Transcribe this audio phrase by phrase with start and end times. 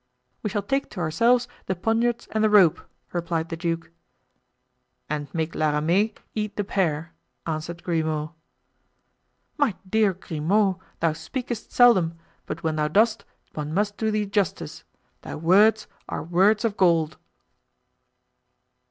[0.41, 2.81] "We shall take to ourselves the poniards and the rope,"
[3.13, 3.91] replied the duke.
[5.07, 7.13] "And make La Ramee eat the pear,"
[7.45, 8.31] answered Grimaud.
[9.59, 12.17] "My dear Grimaud, thou speakest seldom,
[12.47, 17.19] but when thou dost, one must do thee justice—thy words are words of gold."